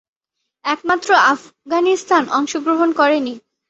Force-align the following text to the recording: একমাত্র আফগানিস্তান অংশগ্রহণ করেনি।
একমাত্র 0.65 1.09
আফগানিস্তান 1.31 2.23
অংশগ্রহণ 2.29 2.89
করেনি। 2.93 3.33